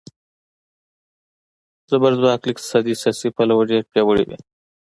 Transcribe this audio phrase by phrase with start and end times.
[1.91, 4.37] زبرځواک له اقتصادي، سیاسي پلوه ډېر پیاوړي وي.